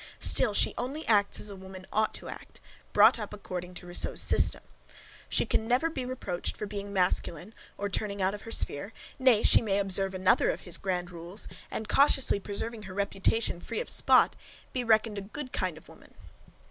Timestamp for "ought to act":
1.93-2.59